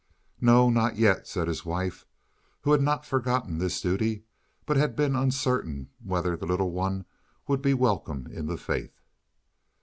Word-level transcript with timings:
"No, 0.39 0.71
not 0.71 0.95
yet," 0.95 1.27
said 1.27 1.47
his 1.47 1.63
wife, 1.63 2.07
who 2.61 2.71
had 2.71 2.81
not 2.81 3.05
forgotten 3.05 3.59
this 3.59 3.79
duty, 3.79 4.23
but 4.65 4.75
had 4.75 4.95
been 4.95 5.15
uncertain 5.15 5.91
whether 6.03 6.35
the 6.35 6.47
little 6.47 6.71
one 6.71 7.05
would 7.47 7.61
be 7.61 7.75
welcome 7.75 8.25
in 8.31 8.47
the 8.47 8.57
faith. 8.57 8.99